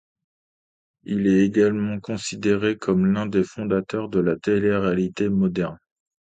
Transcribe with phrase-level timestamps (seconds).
[1.03, 5.77] Il est également considéré comme l'un des fondateurs de la téléréalité moderne.